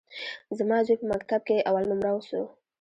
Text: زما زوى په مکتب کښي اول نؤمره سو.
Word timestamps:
زما 0.57 0.77
زوى 0.85 0.95
په 0.99 1.05
مکتب 1.13 1.41
کښي 1.47 1.65
اول 1.69 1.83
نؤمره 1.89 2.11
سو. 2.29 2.41